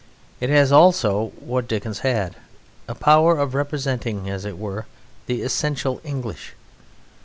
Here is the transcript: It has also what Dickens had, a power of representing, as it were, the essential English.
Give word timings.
It 0.39 0.49
has 0.49 0.71
also 0.71 1.27
what 1.39 1.67
Dickens 1.67 1.99
had, 1.99 2.35
a 2.87 2.95
power 2.95 3.37
of 3.37 3.53
representing, 3.53 4.27
as 4.31 4.45
it 4.45 4.57
were, 4.57 4.87
the 5.27 5.43
essential 5.43 6.01
English. 6.03 6.55